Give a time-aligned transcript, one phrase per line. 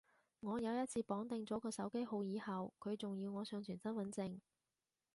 [0.39, 4.39] 我有一次綁定咗個手機號以後，佢仲要我上傳身份證